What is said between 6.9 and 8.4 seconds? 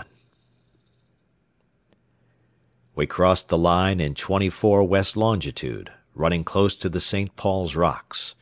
St. Paul's Rocks.